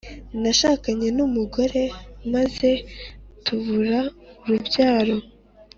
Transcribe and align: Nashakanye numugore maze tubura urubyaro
Nashakanye 0.41 1.07
numugore 1.17 1.81
maze 2.33 2.69
tubura 3.45 3.99
urubyaro 4.43 5.17